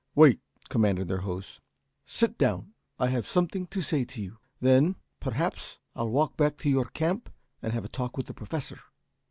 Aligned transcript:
"Wait!" 0.15 0.39
commanded 0.67 1.07
their 1.07 1.19
host. 1.19 1.59
"Sit 2.07 2.35
down! 2.35 2.73
I 2.97 3.09
have 3.09 3.27
something 3.27 3.67
to 3.67 3.81
say 3.83 4.03
to 4.03 4.19
you. 4.19 4.37
Then, 4.59 4.95
perhaps, 5.19 5.77
I'll 5.95 6.09
walk 6.09 6.35
back 6.35 6.57
to 6.57 6.69
your 6.71 6.85
camp 6.85 7.31
and 7.61 7.71
have 7.71 7.85
a 7.85 7.87
talk 7.87 8.17
with 8.17 8.25
the 8.25 8.33
Professor. 8.33 8.79